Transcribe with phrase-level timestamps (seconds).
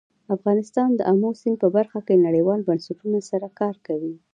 [0.35, 4.13] افغانستان د آمو سیند په برخه کې نړیوالو بنسټونو سره کار کوي.